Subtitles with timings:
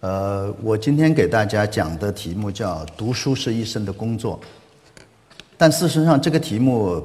[0.00, 4.38] 呃，我今天给大家讲的题目叫“读书是一生的工作”，
[5.58, 7.04] 但事实上，这个题目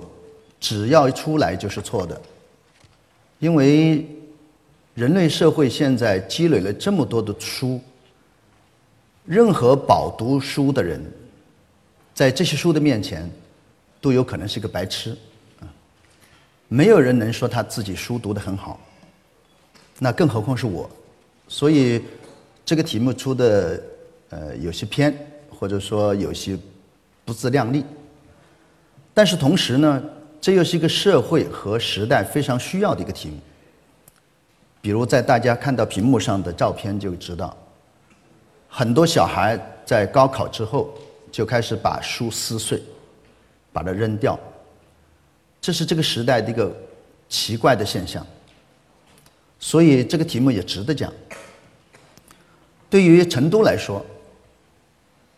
[0.59, 2.21] 只要一出来就是错的，
[3.39, 4.05] 因为
[4.93, 7.81] 人类社会现在积累了这么多的书，
[9.25, 11.03] 任何饱读书的人，
[12.13, 13.27] 在这些书的面前，
[13.99, 15.17] 都有可能是个白痴，
[16.67, 18.79] 没有人能说他自己书读得很好，
[19.97, 20.87] 那更何况是我，
[21.47, 21.99] 所以。
[22.73, 23.79] 这个题目出的
[24.31, 25.15] 呃有些偏，
[25.47, 26.57] 或者说有些
[27.23, 27.85] 不自量力，
[29.13, 30.03] 但是同时呢，
[30.41, 33.35] 这又是一个社会和时代非常需要的一个题目。
[34.81, 37.55] 比如在大家看到屏幕上的照片就知道，
[38.67, 39.55] 很多小孩
[39.85, 40.97] 在高考之后
[41.31, 42.81] 就开始把书撕碎，
[43.71, 44.39] 把它扔掉，
[45.61, 46.75] 这是这个时代的一个
[47.29, 48.25] 奇怪的现象。
[49.59, 51.13] 所以这个题目也值得讲。
[52.93, 54.05] 对于成都来说，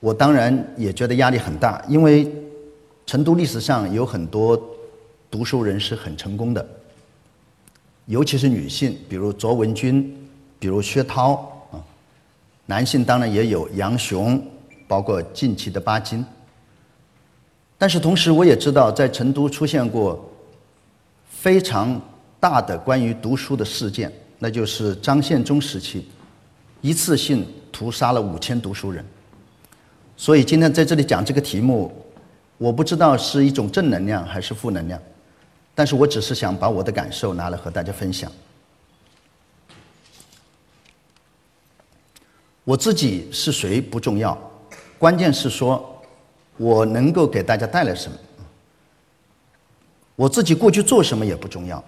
[0.01, 2.29] 我当然也觉得压力很大，因为
[3.05, 4.61] 成都历史上有很多
[5.31, 6.67] 读书人是很成功的，
[8.07, 10.27] 尤其是女性，比如卓文君，
[10.59, 11.79] 比如薛涛啊，
[12.65, 14.45] 男性当然也有杨雄，
[14.85, 16.25] 包括近期的巴金。
[17.77, 20.29] 但是同时，我也知道在成都出现过
[21.29, 22.01] 非常
[22.37, 26.05] 大的关于读书的事件，那就是张献忠时期。
[26.85, 29.03] 一次性屠杀了五千读书人，
[30.15, 31.91] 所以今天在这里讲这个题目，
[32.59, 35.01] 我不知道是一种正能量还是负能量，
[35.73, 38.31] 但是我只是想把我的感受拿来和大家分享。
[42.63, 44.37] 我自己是谁不重要，
[44.99, 46.03] 关键是说
[46.55, 48.15] 我能够给大家带来什么。
[50.15, 51.83] 我自己过去做什么也不重要，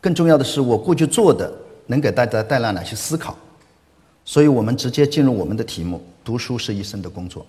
[0.00, 3.38] 更重要的是我过去做的能给大家带来哪些思考。
[4.24, 7.44] 所以我们直接进入我们的题目：读书是一生的工作。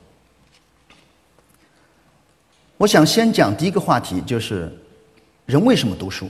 [2.77, 4.71] 我想先讲第一个话题，就是
[5.45, 6.27] 人为什么读书。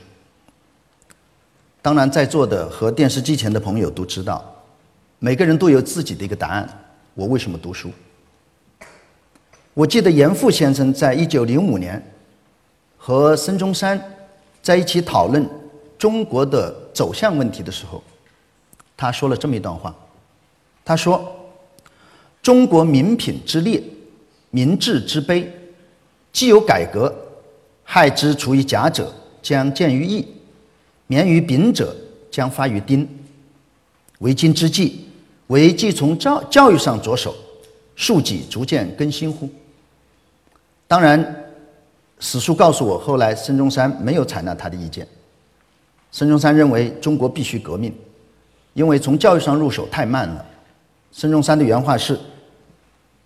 [1.82, 4.44] 当然，在座的和电视机前的朋友都知道，
[5.20, 7.92] 每个人都有自己的一个答案：我为什么读书？
[9.74, 12.02] 我记得严复先生在一九零五年
[12.98, 14.00] 和孙中山
[14.62, 15.50] 在一起讨论
[15.98, 18.04] 中国的走向问题的时候，
[18.96, 19.96] 他说了这么一段话。
[20.86, 21.34] 他说
[22.44, 23.82] ：“中国民品之劣，
[24.50, 25.46] 民智之卑，
[26.32, 27.14] 既有改革，
[27.84, 30.26] 害之处于甲者，将见于义；
[31.08, 31.96] 免于丙者，
[32.30, 33.08] 将发于丁。
[34.20, 35.06] 为今之计，
[35.48, 37.34] 为既从教教育上着手，
[37.96, 39.50] 庶几逐渐更新乎？”
[40.86, 41.46] 当然，
[42.20, 45.08] 史书告诉我，后来孙中山没有采纳他的意见。
[46.12, 47.92] 孙中山认为中国必须革命，
[48.74, 50.46] 因为从教育上入手太慢了。
[51.16, 52.20] 孙中山的原话是：“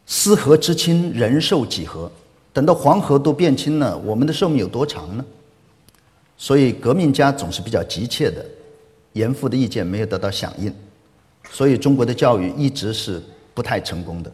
[0.06, 2.12] 思河之清，人寿几何？
[2.52, 5.24] 等到黄河都变清了，我们的寿命有多长呢？”
[6.38, 8.46] 所以，革命家总是比较急切的。
[9.14, 10.72] 严复的意见没有得到响应，
[11.50, 14.30] 所以中国的教育一直是不太成功的。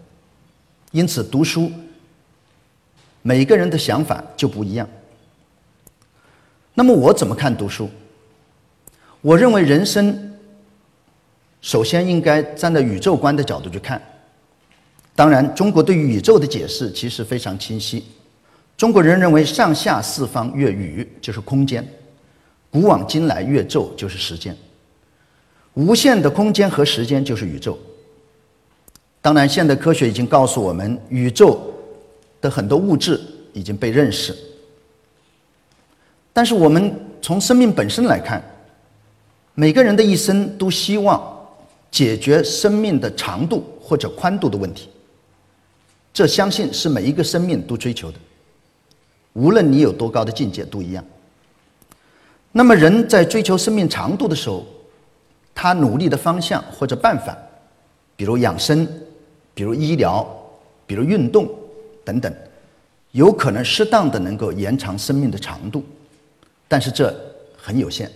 [0.92, 1.72] 因此，读书，
[3.22, 4.90] 每个人的想法就不一样。
[6.74, 7.88] 那么，我怎么看读书？
[9.22, 10.33] 我认为人生。
[11.64, 14.00] 首先，应该站在宇宙观的角度去看。
[15.16, 18.04] 当然，中国对于宇宙的解释其实非常清晰。
[18.76, 21.88] 中国人认为，上下四方月宇就是空间，
[22.70, 24.54] 古往今来月宙就是时间，
[25.76, 27.80] 无限的空间和时间就是宇宙。
[29.22, 31.74] 当然，现代科学已经告诉我们，宇宙
[32.42, 33.18] 的很多物质
[33.54, 34.36] 已经被认识。
[36.34, 38.44] 但是，我们从生命本身来看，
[39.54, 41.32] 每个人的一生都希望。
[41.94, 44.90] 解决生命的长度或者宽度的问题，
[46.12, 48.18] 这相信是每一个生命都追求的。
[49.34, 51.06] 无论你有多高的境界，都一样。
[52.52, 54.66] 那么，人在追求生命长度的时候，
[55.54, 57.38] 他努力的方向或者办法，
[58.16, 58.88] 比如养生，
[59.54, 60.28] 比如医疗，
[60.88, 61.48] 比如运动
[62.04, 62.34] 等等，
[63.12, 65.84] 有可能适当的能够延长生命的长度，
[66.68, 67.16] 但是这
[67.56, 68.12] 很有限。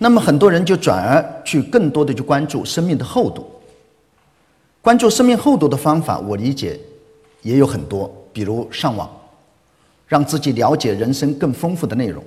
[0.00, 3.50] 那么很多人就转而去更多的去关注生命的厚度。
[4.80, 6.78] 关注生命厚度的方法，我理解
[7.42, 9.10] 也有很多，比如上网，
[10.06, 12.22] 让自己了解人生更丰富的内容；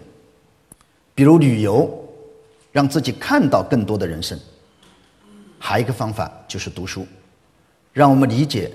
[1.16, 1.90] 比如旅游，
[2.74, 4.38] 让自己看到更多的人生。
[5.58, 7.08] 还有一个方法就是读书，
[7.94, 8.70] 让我们理解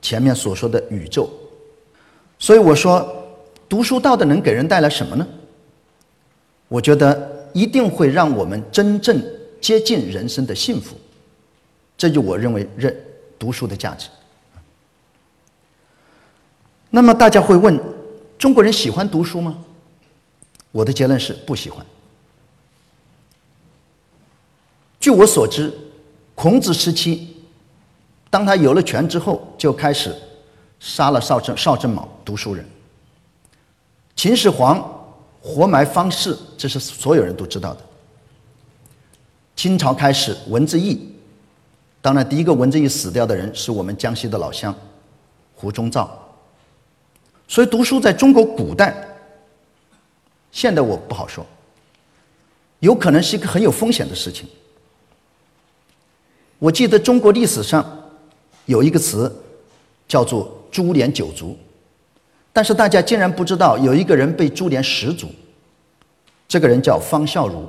[0.00, 1.28] 前面所说的宇宙。
[2.38, 3.06] 所以我说，
[3.68, 5.28] 读书到底能给人带来什么呢？
[6.68, 7.38] 我觉得。
[7.52, 9.22] 一定会让我们真正
[9.60, 10.96] 接近人生的幸福，
[11.96, 12.94] 这就我认为认
[13.38, 14.08] 读书的价值。
[16.90, 17.78] 那么大家会问，
[18.38, 19.58] 中国人喜欢读书吗？
[20.72, 21.84] 我的结论是不喜欢。
[24.98, 25.72] 据我所知，
[26.34, 27.36] 孔子时期，
[28.28, 30.14] 当他有了权之后，就开始
[30.78, 32.64] 杀了邵正邵正卯读书人。
[34.16, 34.99] 秦始皇
[35.42, 37.80] 活埋方式，这是所有人都知道的。
[39.56, 40.98] 清朝开始文字狱，
[42.00, 44.74] 当然第一个文字狱死掉的人是我们江西的老乡
[45.54, 46.16] 胡宗造。
[47.48, 48.94] 所以读书在中国古代，
[50.52, 51.44] 现在我不好说，
[52.78, 54.48] 有可能是一个很有风险的事情。
[56.58, 57.84] 我记得中国历史上
[58.66, 59.34] 有一个词
[60.06, 61.58] 叫做“株连九族”，
[62.52, 65.28] 但是大家竟然不知道有一个人被株连十族。
[66.48, 67.64] 这个人叫方孝孺，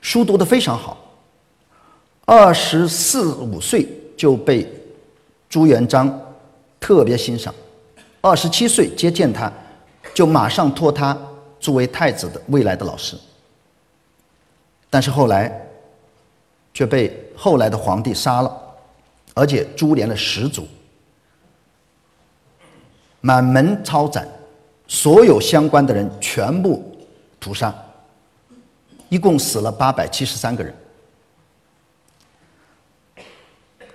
[0.00, 0.98] 书读得非常好，
[2.24, 4.70] 二十四五岁就被
[5.48, 6.20] 朱元璋
[6.78, 7.54] 特别欣赏，
[8.20, 9.52] 二十七岁接见他，
[10.12, 11.16] 就马上托他
[11.58, 13.16] 作为太子的未来的老师。
[14.88, 15.66] 但是后来。
[16.72, 18.56] 却被后来的皇帝杀了，
[19.34, 20.66] 而且株连了十族，
[23.20, 24.26] 满门抄斩，
[24.86, 26.96] 所有相关的人全部
[27.38, 27.74] 屠杀，
[29.08, 30.74] 一共死了八百七十三个人。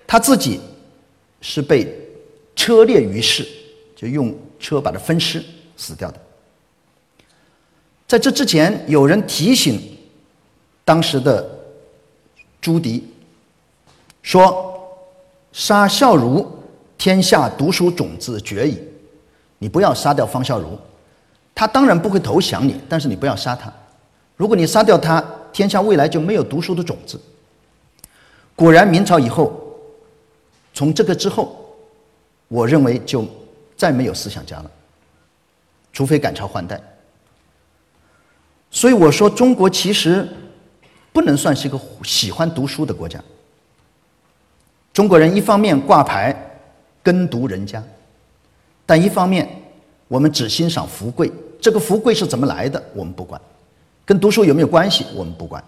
[0.06, 0.60] 他自己
[1.42, 1.88] 是被
[2.56, 3.48] 车裂于市，
[3.96, 5.44] 就用车把他分尸
[5.76, 6.20] 死掉的。
[8.08, 9.82] 在这之前，有人提醒
[10.84, 11.54] 当时的。
[12.62, 13.00] 朱棣
[14.24, 14.74] 说
[15.54, 16.44] ：“杀孝孺，
[16.98, 18.80] 天下读书种子绝矣。
[19.58, 20.66] 你不要杀掉方孝孺，
[21.54, 23.72] 他当然不会投降你，但是你不要杀他。
[24.36, 25.24] 如果你杀掉他，
[25.54, 27.20] 天下未来就没有读书的种子。”
[28.56, 29.54] 果然，明朝以后，
[30.74, 31.76] 从这个之后，
[32.48, 33.26] 我认为就
[33.76, 34.72] 再没有思想家了，
[35.92, 36.82] 除非赶朝换代。
[38.72, 40.28] 所以我说，中国其实。
[41.16, 43.24] 不能算是一个喜欢读书的国家。
[44.92, 46.36] 中国人一方面挂牌
[47.02, 47.82] 耕读人家，
[48.86, 49.48] 但一方面
[50.08, 51.32] 我们只欣赏富贵。
[51.60, 53.42] 这个富贵是怎么来的，我们不管；
[54.06, 55.64] 跟读书有没有关系，我们不管。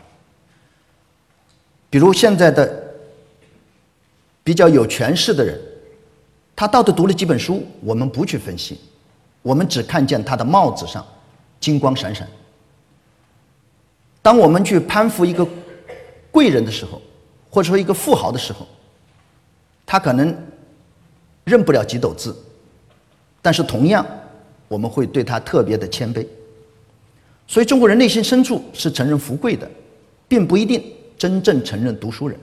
[1.89, 2.83] 比如现在的
[4.43, 5.59] 比较有权势的人，
[6.55, 8.79] 他到底读了几本书，我们不去分析，
[9.41, 11.03] 我们只看见他的帽子上
[11.59, 12.27] 金光闪闪。
[14.21, 15.47] 当我们去攀附一个
[16.29, 17.01] 贵人的时候，
[17.49, 18.67] 或者说一个富豪的时候，
[19.85, 20.37] 他可能
[21.45, 22.35] 认不了几斗字，
[23.47, 24.05] 但是同样，
[24.67, 26.27] 我们会对他特别的谦卑。
[27.47, 29.65] 所以中国人内心深处是承认富贵的，
[30.27, 30.83] 并不一定
[31.17, 32.37] 真正承认读书人。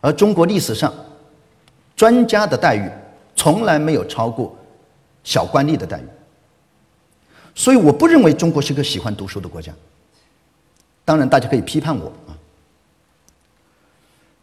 [0.00, 0.92] 而中国历史上
[1.94, 2.90] 专家的待遇
[3.36, 4.58] 从来没有超过
[5.22, 6.06] 小官吏的待遇，
[7.54, 9.72] 所以我不认为中国是个喜欢读书的国家。
[11.04, 12.34] 当然，大家可以批判我啊。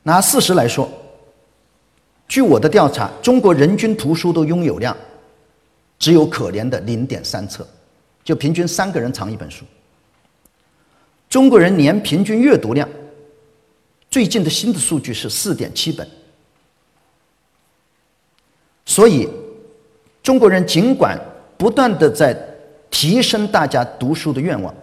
[0.04, 0.90] 拿事实来说，
[2.30, 4.96] 据我的调查，中国人均图书的拥有量
[6.04, 7.66] 只有可怜的零点三册，
[8.26, 9.64] 就平均三个人藏一本书。
[11.30, 12.90] 中国人年平均阅读量，
[14.12, 16.06] 最近的新的数据是四点七本。
[18.86, 19.30] 所以，
[20.22, 21.18] 中国人尽管
[21.58, 22.38] 不断的在
[22.92, 24.76] 提升大家读书的愿望，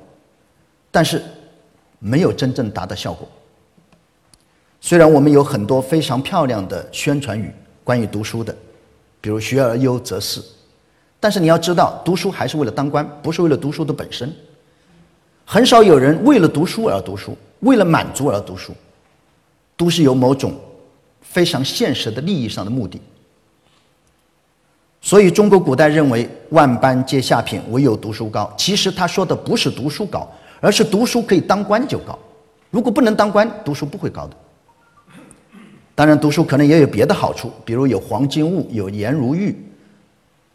[0.91, 1.23] 但是。
[2.03, 3.29] 没有真正达到效果。
[4.81, 7.53] 虽然我们有很多非常漂亮的宣传语，
[7.85, 8.57] 关于读书的，
[9.21, 10.43] 比如“学而优则仕”，
[11.21, 14.35] 但是你要知道，读书还是为了当官，不是为了读书的本身。
[15.45, 18.73] 很少有人为了读书而读书，为了满足而读书，
[19.77, 20.55] 都是有某种
[21.21, 23.01] 非常现实的利益上的目的。
[25.03, 30.29] 所以，中国古代认为“万般皆下品，唯有读书高”，其实他说的不是读书高。
[30.63, 32.19] 而是读书可以当官就高，
[32.71, 34.37] 如果不能当官，读书不会高的。
[35.95, 39.57] 当然，读书可能也有别的好处，比如有黄金屋，有颜如玉。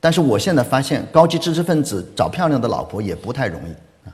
[0.05, 3.71] 但是我现在发现，高级知识分子找漂亮的老婆也不太容易
[4.07, 4.13] 啊，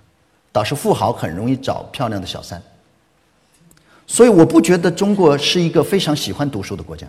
[0.50, 2.64] 倒是富豪很容易找漂亮的小三。
[4.08, 7.06] 所以，我不觉得中国是一个非常喜欢读书的国家。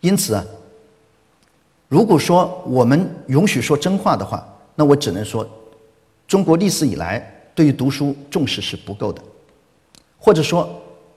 [0.00, 0.44] 因此啊，
[1.86, 5.48] 如果说我们允许说真话的话，那我只能说。
[6.26, 7.20] 中国历史以来
[7.54, 9.22] 对于读书重视是不够的，
[10.18, 10.68] 或者说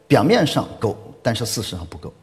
[0.07, 2.13] 表面上够，但是事实上不够。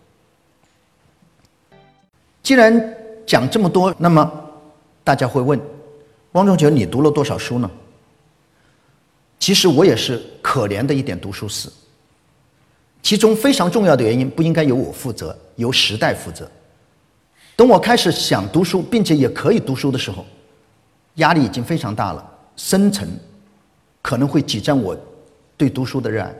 [2.46, 4.32] 既然讲这么多，那么
[5.02, 5.60] 大家会问：
[6.30, 7.68] 汪中觉，你读了多少书呢？
[9.40, 11.68] 其实我也是可怜的一点读书史。
[13.02, 16.48] 其中非常重要的原因不应该由我负责，由时代负责。
[17.56, 20.24] 等我开始想读书，并且也可以读书的时候，
[21.16, 22.24] 压力已经非常大了，
[22.54, 23.08] 深层
[24.00, 24.96] 可能会挤占我
[25.56, 26.32] 对读书的热爱。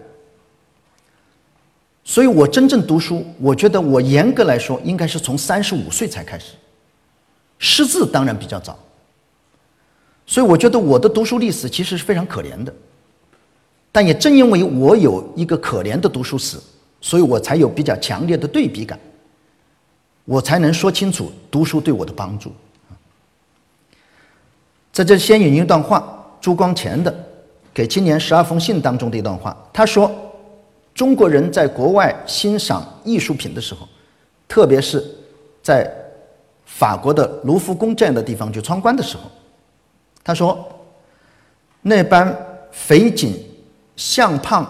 [2.09, 6.53] 所以我真正读书，我觉得我严格来说应该是从三十五岁才开始，
[7.59, 8.79] 识字当然比较早。
[10.25, 12.73] 所以我觉得我的读书历史其实是非常可怜的。
[13.91, 16.59] 但也正因为我有一个可怜的读书史，
[17.01, 18.97] 所以我才有比较强烈的对比感，
[20.25, 22.53] 我才能说清楚读书对我的帮助。
[24.93, 27.11] 在这先引一段话，朱光潜的
[27.75, 30.09] 《给青年十二封信》当中的一段话，他说
[30.97, 33.87] ：“中国人在国外欣赏艺术品的时候，
[34.49, 35.05] 特别是
[35.63, 35.89] 在
[36.65, 39.31] 法国的卢浮宫这样的地方去参观的时候，
[40.25, 40.67] 他说，
[41.83, 42.37] 那般
[42.73, 43.41] 肥颈。”
[43.97, 44.63] 相胖，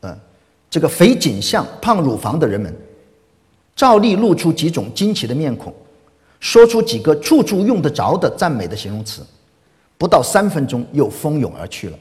[0.00, 0.14] 呃，
[0.68, 2.76] 这个肥颈相、胖乳房的人们，
[3.74, 5.72] 照例露出几种惊奇的面孔，
[6.40, 9.22] 说出几个处处用得着的赞美的形容词，
[9.96, 11.98] 不到三分钟又蜂拥而去了。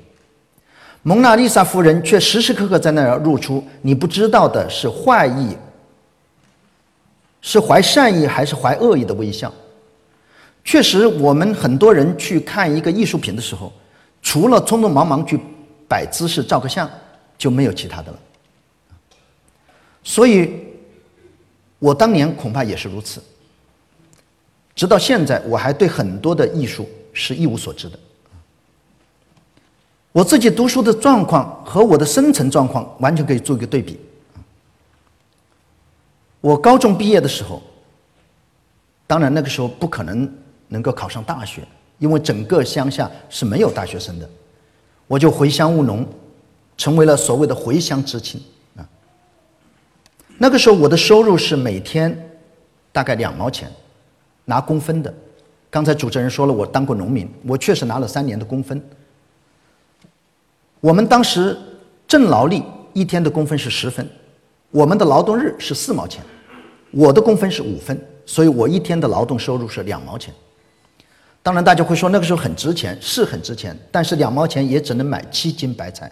[1.03, 5.55] 蒙娜丽莎夫人却时时刻刻在那儿露出你不知道的是坏意，
[7.41, 9.53] 是怀善意还是怀恶意的微笑。
[10.63, 13.71] 确实，我们很多人去看一个艺术品的时候，
[14.21, 15.39] 除了匆匆忙忙去。
[15.85, 16.89] 摆姿势照个相，
[17.37, 18.17] 就没有其他的了。
[20.03, 20.49] 所以，
[21.77, 23.21] 我当年恐怕也是如此。
[24.73, 27.99] 直到现在，我还对很多的艺术是一无所知的。
[30.13, 33.99] 我自己读书的状况和我的生存状况完全可以做一个对比。
[36.39, 37.61] 我高中毕业的时候，
[39.07, 40.31] 当然那个时候不可能
[40.67, 41.67] 能够考上大学，
[41.97, 44.29] 因为整个乡下是没有大学生的。
[45.07, 46.05] 我就回乡务农，
[46.77, 48.39] 成为了所谓的回乡知青
[48.77, 48.87] 啊。
[50.37, 52.37] 那个时候我的收入是每天
[52.91, 53.67] 大概两毛钱，
[54.45, 55.11] 拿工分的。
[55.71, 58.79] 刚才主持人说了，我当过农民，我确实拿了三年的工分。
[60.83, 61.57] 我们当时
[62.05, 62.61] 正劳力
[62.91, 64.05] 一天的工分是十分，
[64.69, 66.21] 我们的劳动日是四毛钱，
[66.91, 70.33] 我的工分是五分，所以我一天的劳动收入是两毛钱。
[71.41, 76.11] 当然，大家会说那个时候很值钱，是很值钱，但是两毛钱也只能买七斤白菜。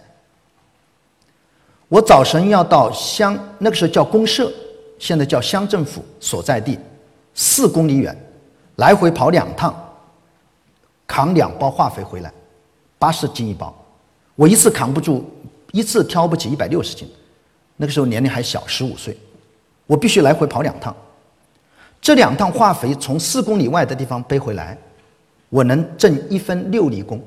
[1.88, 4.50] 我早晨要到乡，那个时候叫公社，
[4.98, 6.78] 现在叫乡政府所在地，
[7.34, 8.16] 四公里远，
[8.76, 9.74] 来回跑两趟，
[11.06, 12.32] 扛两包化肥回来，
[12.98, 13.74] 八十斤一包，
[14.42, 15.24] 我一次扛不住，
[15.70, 17.08] 一次挑不起一百六十斤，
[17.76, 19.16] 那个时候年龄还小，十五岁，
[19.86, 20.92] 我必须来回跑两趟，
[22.00, 24.76] 这两趟化肥从四公里外的地方背回来。
[25.48, 27.22] 我能挣一分六厘工，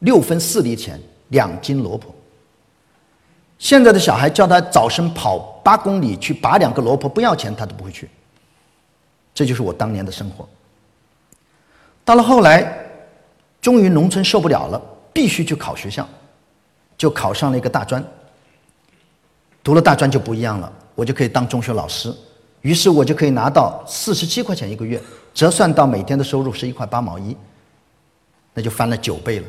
[0.00, 2.12] 六分四厘钱，两斤萝卜。
[3.60, 8.10] 现在的小孩叫他早晨跑八公里去拔两个萝卜，不要钱他都不会去。
[9.32, 10.48] 这就是我当年的生活。
[12.04, 12.76] 到了后来，
[13.60, 16.08] 终于农村受不了了，必须去考学校，
[17.00, 18.04] 就考上了一个大专。
[19.64, 22.14] 读了大专就不一样了，我就可以当中学老师，
[22.60, 25.00] 于是我就可以拿到四十七块钱一个月，
[25.32, 27.34] 折算到每天的收入是一块八毛一。
[28.52, 29.46] 那就翻了九倍了。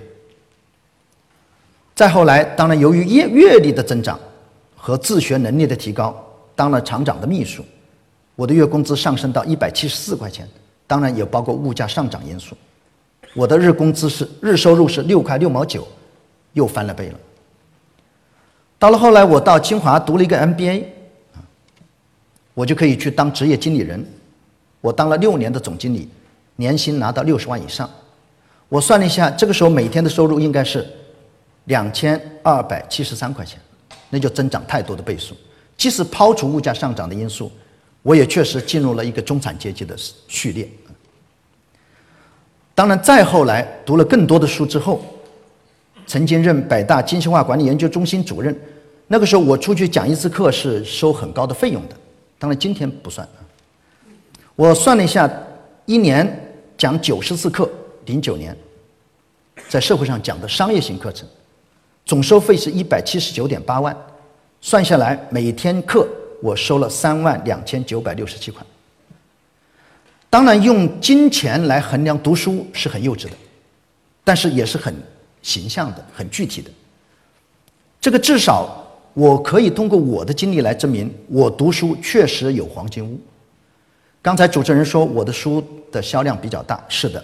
[1.94, 4.18] 再后来，当然由于业阅历的增长
[4.78, 6.16] 和自学能力的提高，
[6.56, 7.66] 当了厂长的秘书，
[8.38, 10.48] 我的月工资上升到一百七十四块钱。
[10.88, 12.56] 当然也包括物价上涨因素，
[13.34, 15.86] 我的日工资是日收入是六块六毛九，
[16.54, 17.20] 又翻了倍了。
[18.82, 20.86] 到了后来，我到清华读了一个 MBA，
[22.56, 24.04] 我就可以去当职业经理人。
[24.82, 26.10] 我当了六年的总经理，
[26.56, 27.88] 年薪拿到六十万以上。
[28.70, 30.84] 我算了一下，这个时候每天的收入应该是
[31.66, 33.60] 两千二百七十三块钱，
[34.10, 35.38] 那就增长太多的倍数。
[35.78, 37.52] 即使抛除物价上涨的因素，
[38.02, 39.96] 我也确实进入了一个中产阶级的
[40.28, 40.68] 序列。
[42.74, 45.06] 当然，再后来读了更多的书之后，
[46.12, 48.54] 曾经任北大精细化管理研究中心主任，
[49.08, 51.96] 那个时候我出去讲一次课是收很高的费用的，
[52.38, 53.26] 当然今天不算。
[54.58, 55.32] 我算了一下，
[55.86, 57.72] 一年讲九十次课。
[58.08, 58.54] 零九年，
[59.70, 61.26] 在社会上讲的商业型课程，
[62.06, 63.96] 总收费是一百七十九点八万，
[64.60, 66.06] 算下来每天课
[66.42, 68.62] 我收了三万两千九百六十七块。
[70.30, 73.38] 当然，用金钱来衡量读书是很幼稚的，
[74.26, 74.94] 但是也是很
[75.42, 76.70] 形象的、很具体的。
[78.00, 78.84] 这个至少
[79.14, 83.20] 我可以通过我的经历来证明，我读书确实有黄金屋。
[84.22, 87.24] 刚才主持人说我的书的销量比较大，是的。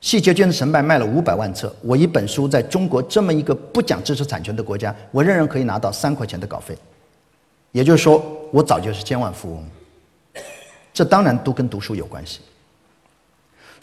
[0.00, 6.76] 细节卷的成败卖了五百万册，我一本书在中国这么一个不讲知识产权的国家，我仍然可以拿到三块钱的稿费。
[7.70, 8.20] 也就是说，
[8.50, 9.64] 我早就是千万富翁。
[10.92, 12.40] 这当然都跟读书有关系。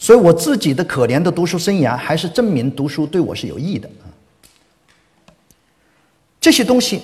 [0.00, 4.08] 所以我自己的可怜的读书生涯，还是证明读书对我是有益的啊。
[6.40, 7.02] 这些东西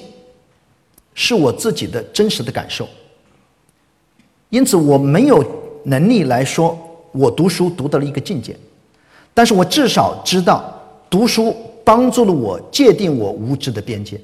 [1.14, 2.88] 是我自己的真实的感受，
[4.48, 5.44] 因此我没有
[5.84, 6.76] 能力来说
[7.12, 8.56] 我读书读到了一个境界，
[9.34, 14.18] 但是我至少知道读书帮助了我界定我无知的边界。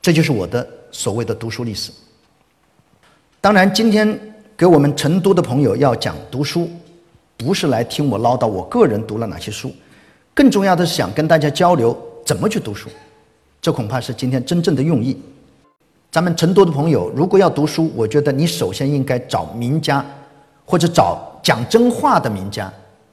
[0.00, 1.92] 这就是我的所谓的读书历史。
[3.38, 4.18] 当然，今天
[4.58, 6.68] 给我们成都的朋友要讲读书，
[7.36, 9.72] 不是来听我唠叨我个人读了哪些书，
[10.34, 11.96] 更重要的是想跟大家交流
[12.26, 12.88] 怎么去读书。
[13.62, 15.16] 这恐怕是今天真正的用意。
[16.10, 20.04] 咱们成都的朋友，如果要读书，我觉得你首先应该找名家，
[20.64, 22.72] 或者找讲真话的名家，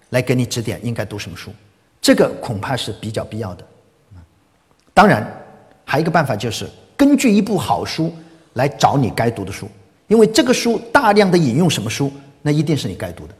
[0.09, 1.51] 来给你指点应该读什么书。
[2.01, 3.63] 这个恐怕是比较必要的。
[4.95, 5.23] 当然，
[5.83, 6.67] 还有一个办法就是。
[6.97, 8.11] 根据一部好书
[8.53, 9.67] 来找你该读的书，
[10.07, 13.33] 因为这个书大量的引用什么书，那一定是你该读的。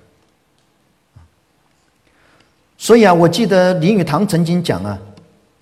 [2.77, 4.99] 所以啊，我记得林语堂曾经讲啊，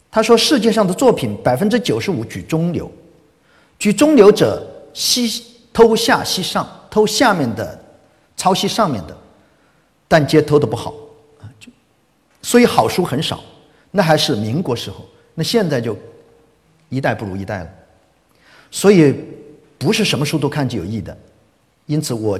[0.10, 2.92] 他说世界上的作品百分之九十五举中流，
[3.78, 7.80] 举中流者西偷下西上，偷下面的
[8.36, 9.18] 抄袭上面的，
[10.08, 10.94] 但皆偷的不好
[11.40, 11.72] 啊，就
[12.42, 13.44] 所以好书很少。
[13.96, 15.06] 那还是民国时候，
[15.36, 15.96] 那现在就
[16.90, 17.70] 一代不如一代了。
[18.72, 19.16] 所以，
[19.84, 21.16] 不是什么书都看就有益的，
[21.88, 22.40] 因此我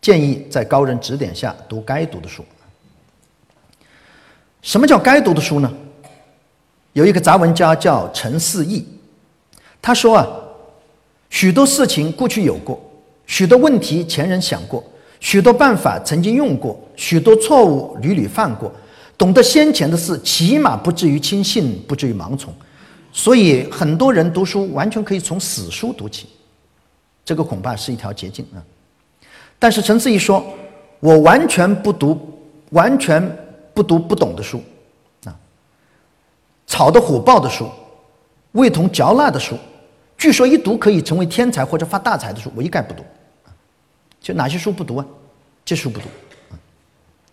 [0.00, 2.44] 建议在高人指点下读该读的书。
[4.62, 5.68] 什么叫该读的书呢？
[6.92, 8.86] 有一个杂文家叫陈四义，
[9.82, 10.28] 他说啊，
[11.28, 12.80] 许多事情过去有过，
[13.26, 14.84] 许多问题前人想过，
[15.18, 18.72] 许多办法曾经用过，许多错误屡屡犯过，
[19.16, 22.54] 懂得先前的事，起码不至于轻信，不至于盲从。
[23.10, 26.28] 所以很多人读书完全可以从死书读起，
[27.24, 28.62] 这个恐怕是一条捷径啊。
[29.58, 30.44] 但是陈思义说
[31.00, 32.40] ：“我完全不读，
[32.70, 33.20] 完全
[33.74, 34.62] 不读不懂的书
[35.24, 35.34] 啊，
[36.66, 37.68] 炒得火爆的书，
[38.52, 39.56] 味同嚼蜡的书，
[40.16, 43.02] 据说一读可以成为天才或者发大财的书，我一概不读。
[44.20, 45.06] 就哪些书不读啊？
[45.64, 46.06] 这书不读。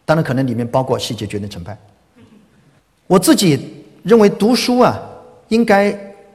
[0.03, 1.73] 当然可能里面包括《细节决定成败》。
[3.05, 4.99] 我自己认为读书啊。”
[5.49, 5.91] 应该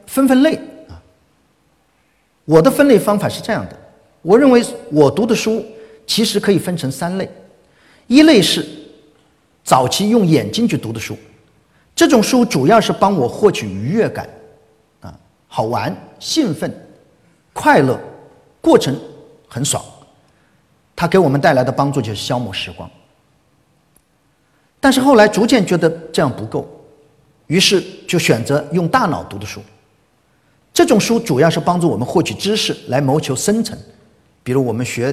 [0.06, 0.56] 分分类
[0.88, 1.00] 啊！
[2.44, 3.76] 我的分类方法是这样的：
[4.22, 5.64] 我认为我读的书
[6.06, 7.28] 其实可以分成三类，
[8.06, 8.66] 一类是
[9.64, 11.16] 早期用眼睛去读的书，
[11.94, 14.28] 这种书主要是帮我获取愉悦感，
[15.00, 16.72] 啊，好玩、兴奋、
[17.52, 17.98] 快乐，
[18.60, 18.98] 过程
[19.48, 19.84] 很爽，
[20.96, 22.90] 它给我们带来的帮助就是消磨时光。
[24.80, 26.66] 但是后来逐渐觉得这样不够。
[27.50, 29.60] 于是就选择用大脑读的书，
[30.72, 33.76] 这种书主要是帮助我们获取知识来谋求生存，
[34.44, 35.12] 比如我们学，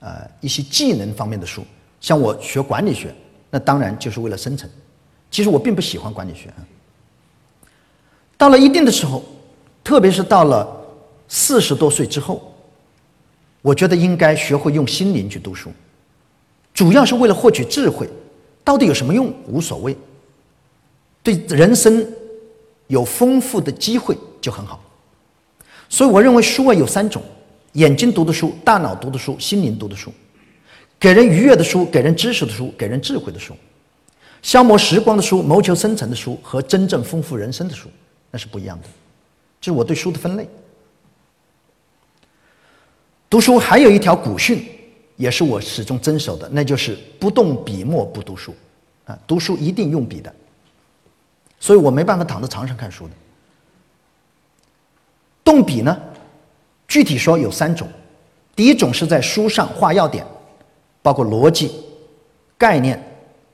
[0.00, 1.64] 呃一些技能方面的书，
[1.98, 3.10] 像我学管理学，
[3.48, 4.70] 那当然就是为了生存。
[5.30, 6.52] 其实我并不喜欢管理学。
[8.36, 9.24] 到了一定的时候，
[9.82, 10.68] 特别是到了
[11.26, 12.54] 四十多岁之后，
[13.62, 15.70] 我觉得应该学会用心灵去读书，
[16.74, 18.06] 主要是为了获取智慧，
[18.62, 19.96] 到底有什么用无所谓。
[21.34, 22.06] 对人生
[22.86, 24.80] 有丰富的机会就很好，
[25.88, 27.20] 所以我认为书啊有三种：
[27.72, 30.12] 眼睛读的书、大脑读的书、心灵读的书。
[31.00, 33.54] 给人愉悦的书、给人知识的书、给人智慧的书；
[34.40, 37.90] 消磨时光的书、谋求生存的书和真正丰富人生的书，
[38.30, 38.88] 那是不一样的。
[39.60, 40.48] 这是我对书的分类。
[43.28, 44.64] 读书还有一条古训，
[45.16, 48.54] 也是我始终遵守的，那就是不动笔墨不读书。
[49.04, 50.32] 啊，读书一定用笔的。
[51.66, 53.10] 所以我没办法躺在床上看书的。
[55.42, 56.00] 动笔呢，
[56.86, 57.88] 具体说有三种，
[58.54, 60.24] 第一种是在书上画要点，
[61.02, 61.72] 包括逻辑、
[62.56, 63.02] 概念、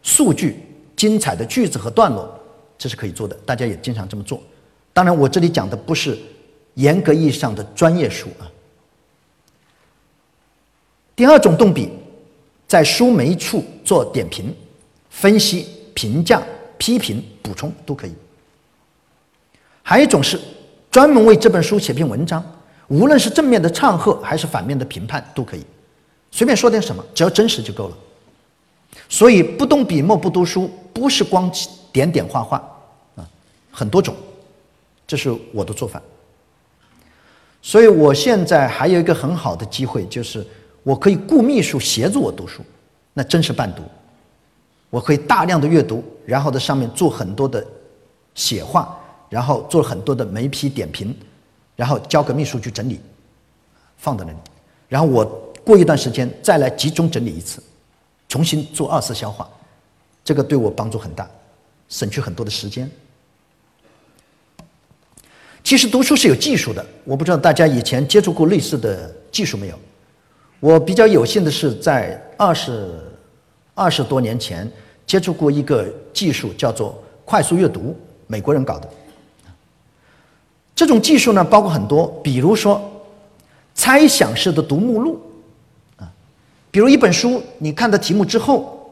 [0.02, 0.62] 数据、
[0.94, 2.38] 精彩的句子和段落，
[2.76, 4.42] 这是可以做的，大家也经常这么做。
[4.92, 6.18] 当然，我这里讲的不是
[6.74, 8.44] 严格意义上的专业书啊。
[11.16, 11.88] 第二种动笔，
[12.68, 14.54] 在书眉处做点评、
[15.08, 16.42] 分析、评价。
[16.82, 18.12] 批评、补充都可以。
[19.84, 20.36] 还有一种是
[20.90, 22.44] 专门为这本书写篇文章，
[22.88, 25.64] 无论是正面的唱和还是反面的评判都可以，
[26.32, 27.96] 随便说点什么，只要真实就够了。
[29.08, 31.48] 所以不动笔墨不读书，不是光
[31.92, 32.56] 点点画画
[33.14, 33.22] 啊，
[33.70, 34.16] 很多种，
[35.06, 36.02] 这是我的做法。
[37.62, 40.44] 所以我现在还有一个很好的机会，就是
[40.82, 42.60] 我可以雇秘书协助我读书，
[43.12, 43.82] 那真是伴读。
[44.92, 47.66] 我可以大量的阅读，然后在上面做很多的
[48.34, 48.94] 写话，
[49.30, 51.16] 然后做很多的眉批点评，
[51.74, 53.00] 然后交给秘书去整理，
[53.96, 54.38] 放在那里，
[54.90, 55.24] 然后我
[55.64, 57.62] 过一段时间再来集中整理一次，
[58.28, 59.48] 重新做二次消化，
[60.22, 61.26] 这个对我帮助很大，
[61.88, 62.90] 省去很多的时间。
[65.64, 69.78] 其实读书是有技术的，我不知道大家以前接触过类似的技术没有？
[70.60, 73.00] 我比较有幸的是在二十
[73.74, 74.70] 二十多年前
[75.12, 77.94] 接触过一个技术，叫做快速阅读，
[78.26, 78.88] 美国人搞的。
[80.74, 82.80] 这种技术呢，包括很多，比如说
[83.74, 85.20] 猜想式的读目录，
[85.98, 86.10] 啊，
[86.70, 88.90] 比如一本书，你看到题目之后，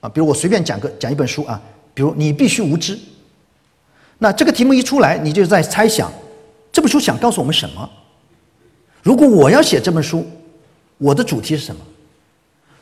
[0.00, 1.60] 啊，比如我随便讲个讲一本书啊，
[1.92, 2.98] 比如你必须无知。
[4.16, 6.10] 那这个题目一出来，你就在猜想，
[6.72, 7.90] 这本书想告诉我们什么？
[9.02, 10.26] 如果我要写这本书，
[10.96, 11.82] 我的主题是什么？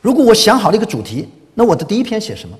[0.00, 2.56] 如果我想好了一个主题，那我的第一篇写什么？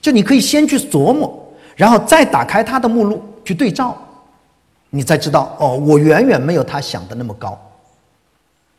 [0.00, 3.96] 就你可以先去琢磨，然后再打开他的目录去对照，
[4.90, 7.58] 你才知道哦，我远远没有他想的那么高。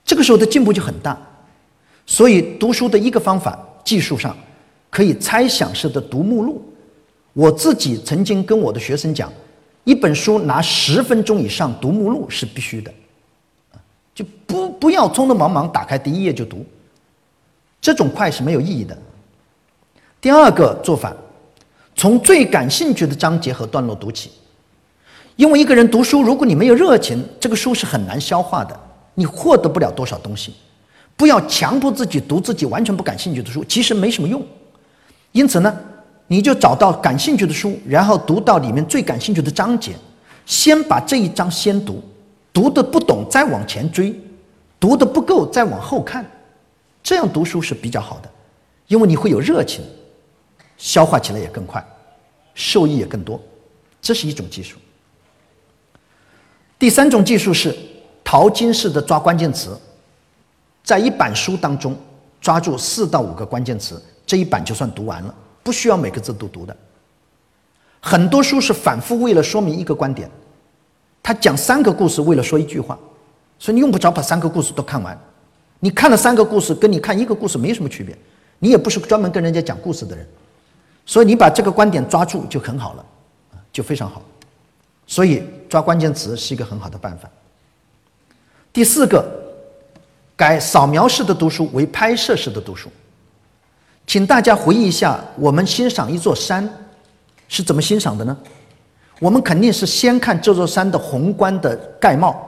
[0.05, 1.17] 这个时候的进步就很大。
[2.05, 4.35] 所以读书的一个方法，技术上
[4.89, 6.63] 可以猜想式的读目录。
[7.33, 9.31] 我自己曾经跟我的学生讲，
[9.83, 12.91] 一本书拿十分钟以上读目录是必须的，
[14.15, 16.65] 就不不要匆匆忙忙打开第一页就读，
[17.79, 18.97] 这种快是没有意义的。
[20.21, 21.13] 第二个做法，
[21.95, 24.31] 从最感兴趣的章节和段落读起，
[25.35, 28.77] 因为一个人读书，如果你没有热情，这个书是很难消化的，
[29.15, 30.53] 你获得不了多少东西。
[31.15, 34.45] 不要强迫自己读自己完全不感兴趣的书，其实没什么用。
[35.31, 35.77] 因此呢。
[36.31, 39.93] 你就找到感兴趣的书，然后读到里面最感兴趣的章节，
[40.45, 42.03] 先把这一章先读，
[42.53, 44.13] 读的不懂再往前追，
[44.79, 46.23] 读的不够再往后看，
[47.01, 48.29] 这样读书是比较好的，
[48.85, 49.83] 因为你会有热情，
[50.89, 51.85] 消化起来也更快，
[52.55, 53.39] 受益也更多，
[54.01, 54.79] 这是一种技术。
[56.79, 57.77] 第三种技术是
[58.23, 59.79] 淘金式的抓关键词，
[60.83, 61.95] 在一版书当中
[62.41, 65.35] 抓住四到五个关键词，这一版就算读完了。
[65.61, 66.75] 不需要每个字都读的，
[67.99, 70.27] 很多书是反复为了说明一个观点，
[71.21, 72.97] 他讲三个故事为了说一句话，
[73.59, 75.15] 所以你用不着把三个故事都看完。
[75.81, 78.17] 你看了三个故事，跟你看一个故事没什么区别。
[78.57, 80.27] 你也不是专门跟人家讲故事的人，
[81.09, 83.03] 所以你把这个观点抓住就很好了，
[83.73, 84.21] 就非常好。
[85.07, 87.27] 所以抓关键词是一个很好的办法。
[88.71, 89.25] 第四个，
[90.35, 92.91] 改扫描式的读书为拍摄式的读书。
[94.05, 96.69] 请大家回忆一下，我们欣赏一座山
[97.47, 98.37] 是怎么欣赏的呢？
[99.19, 102.39] 我们肯定是先看这座山的宏观的盖貌，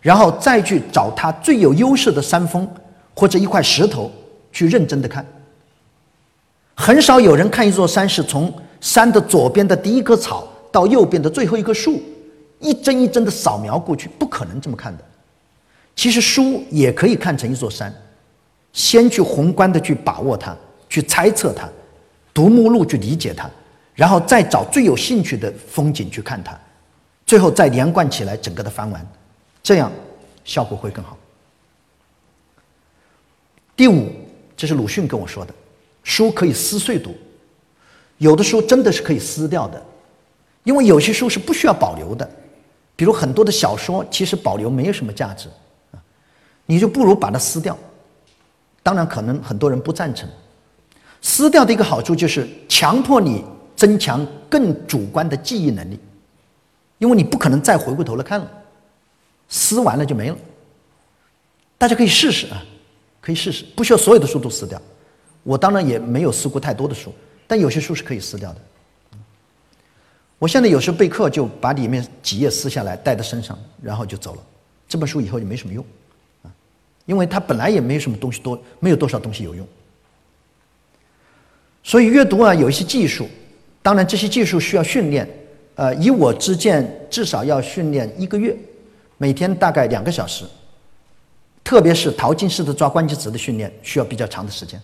[0.00, 2.66] 然后再去找它最有优势的山峰
[3.14, 4.10] 或者一块石头
[4.50, 5.22] 去认真的看。
[6.80, 12.00] 很少有人看一座山是从山的左边的第一棵草到右边的最后一棵树，
[12.58, 15.04] 一帧一帧的扫描过去，不可能这么看的。
[15.94, 17.94] 其实书也可以看成一座山，
[18.72, 20.56] 先去宏观的去把握它。
[20.88, 21.68] 去猜测它，
[22.34, 23.48] 读目录去理解它，
[23.94, 26.58] 然后再找最有兴趣的风景去看它，
[27.24, 29.06] 最后再连贯起来整个的翻完，
[29.62, 29.92] 这样
[30.44, 31.16] 效果会更好。
[33.76, 34.10] 第五，
[34.56, 35.54] 这是鲁迅跟我说的，
[36.10, 37.14] 书可以撕碎读，
[38.18, 39.80] 有的书真的是可以撕掉的，
[40.64, 42.28] 因为有些书是不需要保留的，
[42.96, 45.48] 比如很多的小说其实保留没有什么价值
[45.92, 46.02] 啊，
[46.66, 47.78] 你就不如把它撕掉。
[48.82, 50.28] 当然，可能很多人不赞成。
[51.22, 53.44] 撕掉的一个好处就是强迫你
[53.76, 56.00] 增强更主观的记忆能力，
[56.98, 58.50] 因为你不可能再回过头来看了，
[59.48, 60.36] 撕完了就没了。
[61.78, 62.64] 大家可以试试啊，
[63.20, 64.80] 可以试试，不需要所有的书都撕掉。
[65.42, 67.12] 我当然也没有撕过太多的书，
[67.46, 68.60] 但有些书是可以撕掉的。
[70.38, 74.42] 我现在有时候备课就把里面几页撕下来带在身上，然后就走了。
[74.88, 75.84] 这本书以后就没什么用，
[77.06, 79.66] 因为它本来也没有什么东西多，没有多少东西有用。
[81.82, 83.28] 所以阅读啊，有一些技术，
[83.82, 85.28] 当然这些技术需要训练。
[85.76, 88.54] 呃，以我之见，至少要训练一个月，
[89.16, 90.44] 每天大概两个小时。
[91.64, 94.80] 特别是淘金式的抓关键词的训练，需要比较长的时间。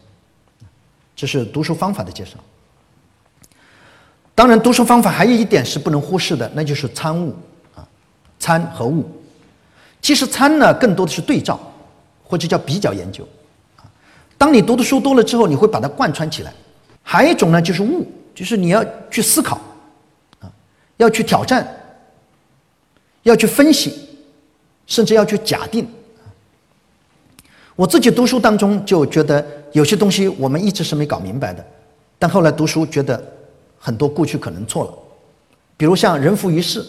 [1.17, 2.33] 这是读书方法的介绍。
[4.35, 7.35] 当然，读书方法还有一点是不能忽视的，那就是参悟
[7.75, 7.89] 啊，
[8.39, 9.03] 参和悟。
[10.03, 11.59] 其实参呢，更多的是对照，
[12.23, 13.27] 或者叫比较研究。
[14.37, 16.53] 当你读的书多了之后，你会把它贯穿起来。
[17.03, 19.59] 还有一种呢，就是悟，就是你要去思考，
[20.41, 20.53] 啊，
[20.99, 21.67] 要去挑战，
[23.23, 24.11] 要去分析，
[24.87, 25.89] 甚至要去假定。
[27.75, 29.45] 我自己读书当中就觉得
[29.77, 31.63] 有些东西我们一直是没搞明白的，
[32.19, 33.23] 但后来读书觉得
[33.79, 34.99] 很多过去可能错了，
[35.77, 36.83] 比如像“人浮于事”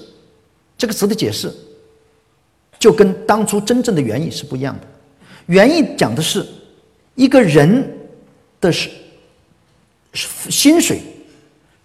[0.78, 1.54] 这个词的解释，
[2.80, 4.88] 就跟当初真正的原意是不一样的。
[5.48, 6.48] 原意讲的是
[7.16, 7.94] 一个人
[8.62, 8.90] 的是
[10.14, 11.02] 薪水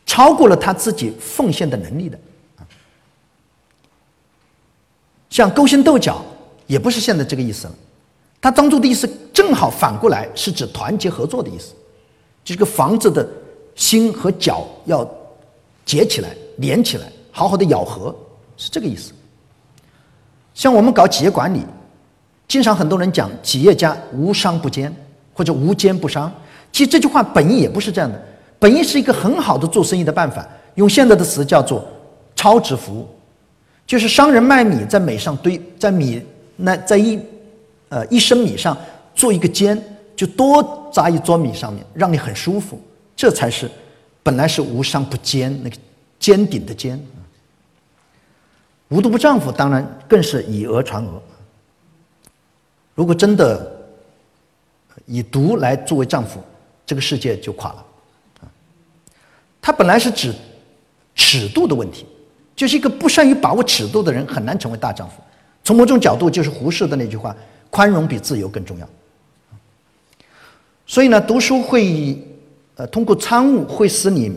[0.06, 2.16] 超过了他自己奉献的能力的。
[5.30, 6.24] 像勾心斗角，
[6.68, 7.74] 也不是现在这个意思了。
[8.42, 11.72] 他当初的意思正好反过来，是指团结合作的意思。
[12.44, 13.26] 就这个房子的
[13.76, 15.08] 心和脚要
[15.84, 18.12] 结起来、连起来，好好的咬合，
[18.56, 19.12] 是这个意思。
[20.52, 21.62] 像我们搞企业管理，
[22.48, 24.92] 经常很多人讲企业家无商不奸，
[25.32, 26.30] 或者无奸不商。
[26.72, 28.20] 其实这句话本意也不是这样的，
[28.58, 30.44] 本意是一个很好的做生意的办法。
[30.74, 31.84] 用现在的词叫做
[32.34, 33.06] 超值服务。
[33.86, 36.20] 就是商人卖米，在米上堆，在米
[36.56, 37.20] 那在一，
[37.92, 38.74] 呃一升米上
[39.14, 39.78] 做一个尖，
[40.16, 42.80] 就多扎一撮米上面，让你很舒服。
[43.14, 43.70] 这才是
[44.22, 45.76] 本来是无商不奸，那个
[46.18, 46.98] 尖顶的尖。
[48.88, 51.22] 无毒不丈夫，当然更是以讹传讹。
[52.94, 53.70] 如果真的
[55.04, 56.40] 以毒来作为丈夫，
[56.86, 57.84] 这个世界就垮了。
[59.60, 60.34] 他本来是指
[61.14, 62.06] 尺度的问题。
[62.54, 65.14] 就是一个不善于把握尺度的人，很难成为大丈夫。
[65.64, 67.34] 从某种角度，就是胡适的那句话
[67.72, 68.86] ：“宽容比自由更重要。”
[70.84, 72.22] 所以呢，读书会，
[72.74, 74.30] 呃，通过参悟，会使你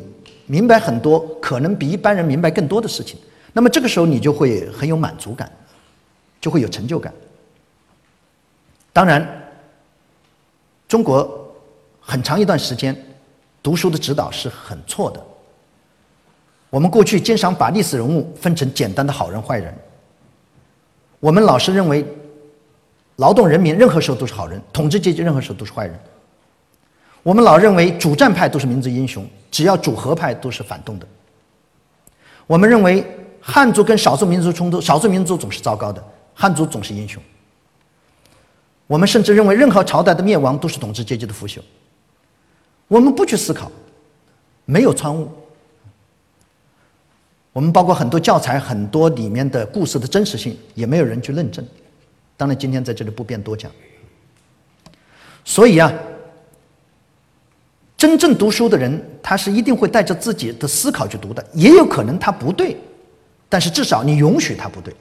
[0.45, 3.19] 明白很多可能比一般人明白更多的事情。
[3.51, 5.51] 那么这个时候，你就会很有满足感，
[6.39, 7.13] 就会有成就感。
[8.93, 9.27] 当然，
[10.87, 11.53] 中国
[11.99, 12.95] 很长一段时间
[13.61, 15.21] 读书的指导是很错的。
[16.69, 19.73] 我们过去经常把历史人物分成简单的好人坏人。
[21.19, 22.05] 我们老是认为，
[23.17, 25.99] 劳动人民任何时候都是好人，统治阶级任何时候都是坏人。
[27.23, 31.07] 我们老认为主战派都是民族英雄，只要主和派都是反动的。
[32.45, 33.05] 我们认为
[33.41, 37.21] 汉族跟少数民族冲突，少数民族总是糟糕的，汉族总是英雄。
[38.85, 41.59] 我们甚至认为任何朝代的灭亡都是统治阶级的腐朽。
[42.87, 43.71] 我们不去思考，
[44.65, 45.27] 没有参悟。
[47.51, 51.65] 我们包括很多教材，很多里面的故事的真实性，也没有人去论证。
[52.37, 53.71] 当然，今天在这里不便多讲。
[55.43, 55.91] 所以啊，
[57.95, 62.77] 真正读书的人，他是一定会带着自己的思考去读的，也有可能他不对，
[63.47, 64.93] 但是至少你允许他不对，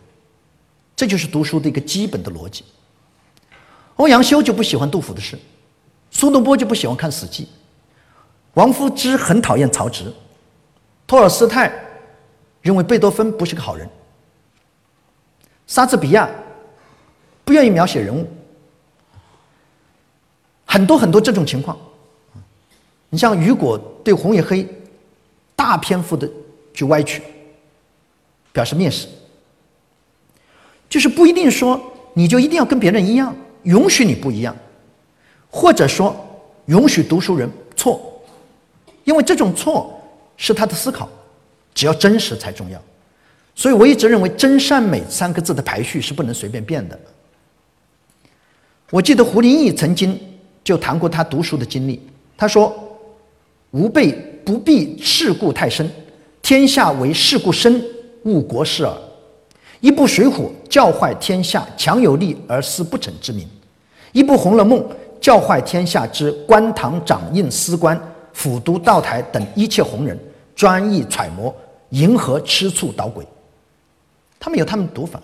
[0.94, 2.64] 这就是读书的一个基本的逻辑。
[3.97, 5.38] 欧阳修就不喜欢杜甫的诗，
[6.11, 7.44] 苏东坡就不喜欢看《史记》，
[8.55, 10.12] 王夫之很讨厌曹植，
[11.07, 11.73] 托尔斯泰。
[12.62, 13.87] 认为贝多芬不是个好人，
[15.66, 16.27] 莎士比亚
[17.44, 18.26] 不愿意描写人物，
[20.64, 21.78] 很多很多这种情况。
[23.11, 24.66] 你像雨果对红与黑
[25.54, 26.28] 大篇幅的
[26.72, 27.22] 去歪曲，
[28.52, 29.07] 表示蔑视，
[30.88, 31.80] 就是不一定说
[32.14, 34.57] 你就一定要跟别人一样，允许你不一样，
[35.50, 36.16] 或者说
[36.66, 38.00] 允许读书人错，
[39.04, 40.00] 因为这种错
[40.37, 41.09] 是他的思考。
[41.74, 42.80] 只要真实才重要，
[43.52, 46.96] 所以我一直认为“真善美”三个字的排序是不能随便变的。
[48.94, 50.16] 我记得胡林翼曾经
[50.62, 52.00] 就谈过他读书的经历，
[52.37, 52.72] 他说
[53.74, 54.12] ：“吾辈
[54.44, 55.90] 不必世故太深，
[56.40, 57.85] 天下为世故深，
[58.22, 58.96] 误国事耳。
[59.80, 60.33] 一部《水浒》
[60.70, 63.44] 教坏天下强有力而思不逞之民；
[64.12, 64.78] 一部《红楼梦》
[65.20, 68.00] 教坏天下之官堂掌印司官、
[68.33, 70.16] 府都道台等一切红人，
[70.54, 71.52] 专意揣摩。”
[71.90, 73.26] 迎合吃醋捣鬼，
[74.38, 75.20] 他们有他们读法。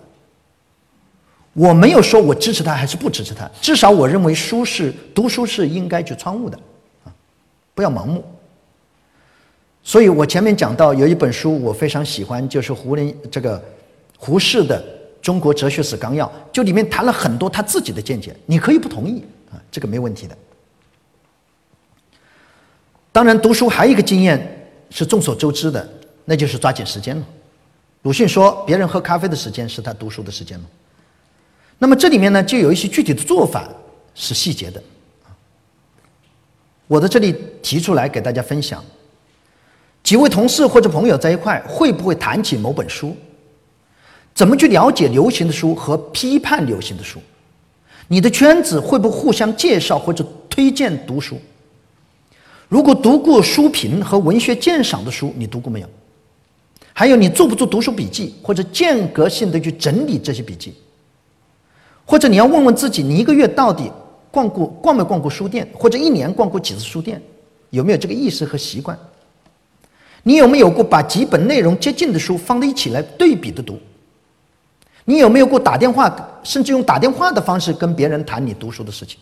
[1.53, 6.57] 我没有说我支持他还是不支持他，至少我认为书是读书是应该去参悟的，
[7.03, 7.13] 啊，
[7.73, 8.23] 不要盲目。
[9.83, 13.61] 所以我前面讲到有一本书我非常喜欢，就是胡林这个
[14.17, 14.81] 胡适的
[15.21, 20.37] 《中国哲学史纲要》，就里面谈了很多他自己的见解，你可以不同意啊，这个没问题的。
[23.11, 25.87] 当然，读书还有一个经验是众所周知的。
[26.23, 27.25] 那就是抓紧时间了。
[28.03, 30.65] 鲁迅说，别人喝咖啡的时间是他读书的时间了。
[31.83, 33.67] 那么这里面呢，就有一些具体的做法
[34.13, 34.81] 是细节的。
[36.85, 38.85] 我在这里提出来给大家分享。
[40.03, 43.17] 几位同事或者朋友在一块，会不会谈起某本书？
[44.35, 47.19] 怎么去了解流行的书和批判流行的书？
[48.07, 51.41] 你的圈子会不会互相介绍或者推荐读书？
[52.69, 55.89] 如果读过书评和文学鉴赏的书，你读过没有？
[56.93, 60.75] 还有，你做不做读书笔记，或者间隔性的去整理这些笔记？
[62.05, 63.91] 或者你要问问自己，你一个月到底
[64.29, 67.21] 逛过逛没逛过书店，或者一年逛过几次书店，
[67.69, 68.97] 有没有这个意识和习惯？
[70.23, 73.79] 你有没有过把几本内容接近的书放在一起来对比的读？
[75.05, 79.17] 你有没有过打电话，甚至用打电话的方式跟别人谈你读书的事情？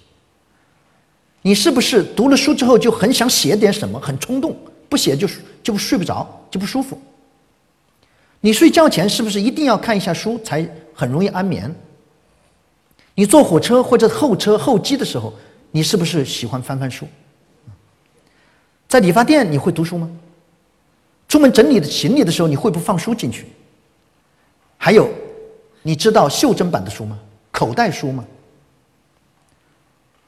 [1.41, 4.53] 你是不是读了书之后就很想写点什么，很冲动，
[4.89, 5.25] 不写就
[5.63, 6.99] 就睡不着，就不舒服？
[8.41, 11.73] 你睡觉前是不是一定要看一下书才很容易安眠？
[13.19, 15.33] 你坐火车或者候车候机的时候，
[15.71, 17.05] 你是不是喜欢翻翻书？
[18.87, 20.09] 在理发店你会读书吗？
[21.27, 23.45] 出门整理的行李的时候，你会不放书进去？
[24.77, 25.09] 还有，
[25.81, 27.19] 你知道袖珍版的书吗？
[27.51, 28.23] 口袋书吗？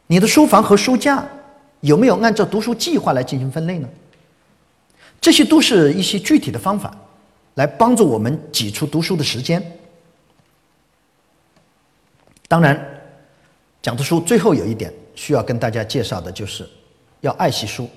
[0.07, 1.25] 你的书房和书架
[1.79, 3.87] 有没有按照读书计划来进行分类呢？
[5.21, 6.93] 这些都是一些具体的方法，
[7.53, 9.65] 来帮助我们挤出读书的时间。
[12.51, 12.77] 当然，
[13.81, 16.67] 讲的书最后有一点需要跟大家介绍的就是，
[17.21, 17.89] 要爱惜书，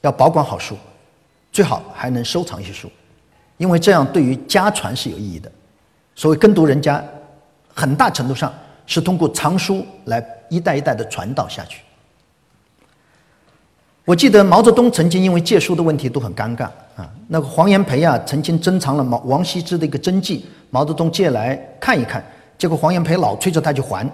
[0.00, 0.76] 要保管好书，
[1.52, 2.90] 最好还能收藏一些书，
[3.56, 5.48] 因为这样对于家传是有意义的。
[6.16, 7.00] 所谓跟读人家，
[7.72, 8.52] 很大程度上
[8.84, 11.80] 是通过藏书来一代一代的传导下去。
[14.04, 16.64] 我记得毛泽东曾经因为借书的问题都很尴尬
[16.96, 22.20] 啊，那个黄炎培啊曾经珍藏了毛王羲之的一个真迹，毛泽东借来看一看。
[22.60, 24.06] 结果黄炎培老催着他去还，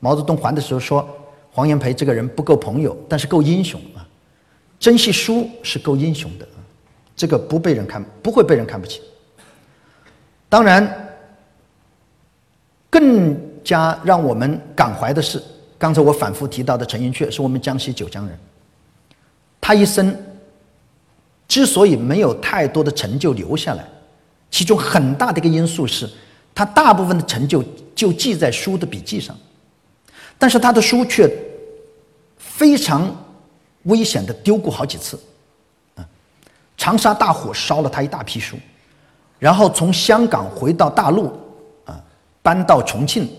[0.00, 1.08] 毛泽东还的时候说
[1.52, 4.02] ：“黄炎培这个人不够朋友，但是够英雄啊！
[4.80, 6.48] 珍惜书是够英雄的，
[7.14, 9.00] 这个不被人看，不会被人看不起。
[10.48, 11.14] 当然，
[12.90, 15.40] 更加让我们感怀的是，
[15.78, 18.36] 刚才我反复提到的陈寅恪，是我们江西九江人。
[19.60, 20.12] 他一生
[21.46, 23.84] 之所以没有太多的成就留下来，
[24.50, 26.10] 其中很大的一个因素是。”
[26.54, 27.64] 他大部分的成就
[28.02, 29.32] 就记在书的笔记上，
[30.36, 31.32] 但是他的书却
[32.36, 33.16] 非常
[33.84, 35.16] 危险的丢过好几次，
[36.76, 38.56] 长沙大火烧了他一大批书，
[39.38, 41.26] 然后从香港回到大陆，
[41.84, 42.02] 啊，
[42.42, 43.30] 搬到重庆，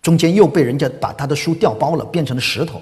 [0.00, 2.80] 中间又被人家把他的书调包了，变成了石头，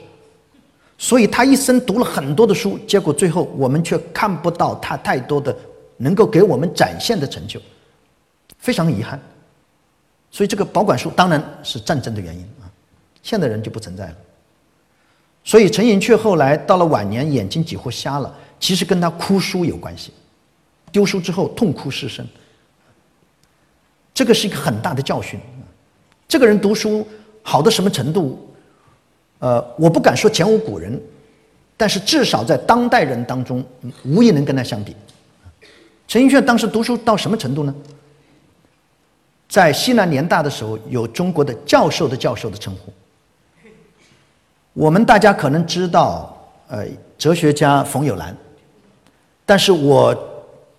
[0.98, 5.56] 所以他一生读了很多的书，结果最后我们却看不到他太多的
[5.96, 7.58] 能够给我们展现的成就，
[8.58, 9.18] 非常遗憾。
[10.30, 12.70] 所以这个保管书当然是战争的原因啊，
[13.22, 14.16] 现代人就不存在了。
[15.42, 20.12] 所以陈寅恪后来到了晚年，眼睛几乎瞎了，其实跟他哭书有关系。
[20.92, 22.26] 丢书之后痛哭失声，
[24.12, 25.38] 这个是一个很大的教训。
[26.28, 27.06] 这个人读书
[27.42, 28.52] 好到什么程度？
[29.38, 31.00] 呃，我不敢说前无古人，
[31.76, 33.64] 但是至少在当代人当中，
[34.04, 34.94] 无疑能跟他相比。
[36.06, 37.74] 陈寅恪当时读书到什么程度呢？
[39.50, 42.92] 在西南联大的时候，有中国的教授的教授的称呼。
[44.72, 46.86] 我们大家可能知道，呃，
[47.18, 48.34] 哲学家冯友兰，
[49.44, 50.16] 但是我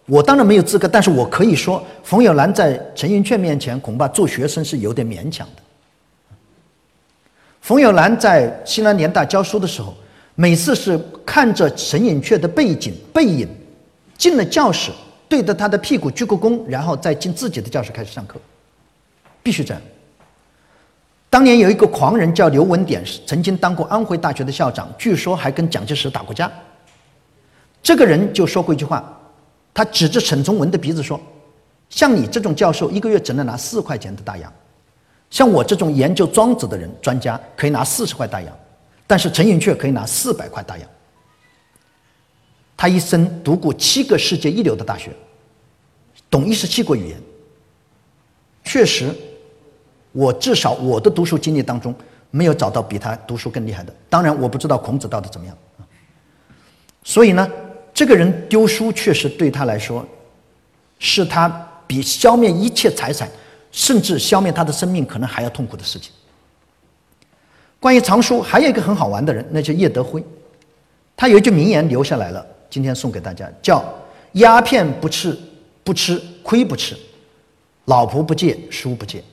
[0.06, 5.62] 我当然没有资格，但是我可以说，冯友兰在陈寅恪面前恐怕做学生是有点勉强的。
[7.60, 9.94] 冯友兰在西南联大教书的时候，
[10.36, 13.46] 每次是看着陈寅恪的背景背影，
[14.18, 14.92] 进了教室，
[15.28, 18.40] 对着他的屁股鞠个躬，然后再进自己的教室开始上课。
[19.44, 19.82] 必须这样。
[21.30, 26.52] 当年有一个狂人叫刘文典，曾经当过安徽大学的校长，据说还跟蒋介石打过架。
[27.82, 29.18] 这个人就说过一句话，
[29.74, 31.18] 他指着沈从文的鼻子说
[31.90, 34.52] ：“像你这种教授，一个月只能拿四块钱的大洋；
[35.30, 38.54] 像我这种研究庄子的人，专家可以拿四十块大洋，
[39.08, 40.86] 但是陈寅恪可以拿四百块大洋。
[42.76, 45.12] 他一生读过七个世界一流的大学，
[46.30, 47.18] 懂一十七国语言，
[48.66, 49.16] 确实。”
[50.12, 51.94] 我至少我的读书经历当中
[52.30, 53.94] 没有找到比他读书更厉害的。
[54.10, 55.88] 当然，我不知道孔子到底怎么样啊。
[57.04, 57.50] 所以呢，
[57.94, 60.06] 这个人丢书确实对他来说，
[61.00, 61.50] 是他
[61.88, 63.30] 比消灭一切财产，
[63.72, 66.12] 甚至消灭他的生命可能还要痛苦的事情。
[67.80, 70.24] 关于藏书，还有一个很好玩的人，那就叶德辉。
[71.18, 73.84] 他有一句名言留下来了，今天送给大家，叫
[74.34, 75.38] “鸦片不吃
[75.84, 76.96] 不吃亏不吃，
[77.86, 79.24] 老婆不借书不借”。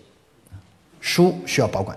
[1.00, 1.96] 书需要保管。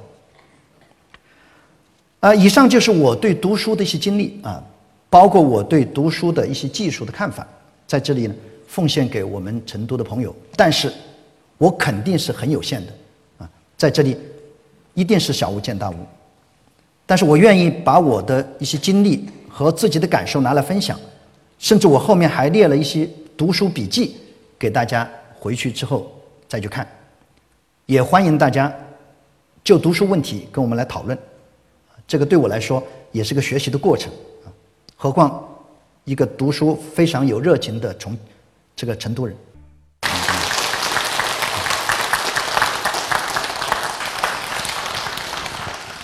[2.20, 4.64] 啊，以上就是我对读书的一些经历啊，
[5.10, 7.48] 包括我对读书的一些技术的看法，
[7.88, 8.36] 在这里呢
[8.68, 10.36] 奉献给我们成都的朋友。
[10.56, 10.94] 但是，
[11.58, 12.94] 我肯定是很有限的
[13.40, 14.16] 啊，在这里
[14.94, 15.96] 一定是小巫见大巫。
[17.08, 21.00] 但是我愿意把我的一些经历和自己的感受拿来分享，
[21.58, 24.16] 甚至我后面还列了一些读书笔记
[24.60, 26.10] 给大家回去之后
[26.48, 26.88] 再去看，
[27.88, 28.72] 也欢迎大家。
[29.64, 31.18] 就读书问题跟我们来讨论，
[32.08, 34.12] 这个对我来说也是个学习的过程
[34.44, 34.50] 啊，
[34.96, 35.48] 何况
[36.04, 38.18] 一个读书非常有热情的从
[38.76, 39.36] 这个成都人。